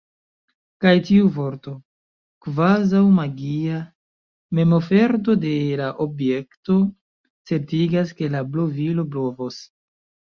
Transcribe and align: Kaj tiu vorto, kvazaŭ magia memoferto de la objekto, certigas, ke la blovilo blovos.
Kaj 0.83 0.91
tiu 1.07 1.25
vorto, 1.33 1.71
kvazaŭ 2.45 3.01
magia 3.17 3.81
memoferto 4.59 5.35
de 5.43 5.51
la 5.81 5.89
objekto, 6.07 6.79
certigas, 7.51 8.15
ke 8.23 8.31
la 8.37 8.43
blovilo 8.57 9.05
blovos. 9.17 9.59